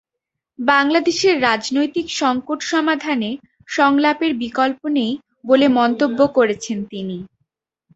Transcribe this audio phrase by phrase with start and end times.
[0.59, 3.29] বাংলাদেশের রাজনৈতিক সংকট সমাধানে
[3.69, 5.11] সংলাপের বিকল্প নেই
[5.45, 7.17] বলে মন্তব্য করেছেন তিনি।